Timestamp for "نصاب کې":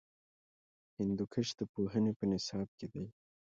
2.31-2.87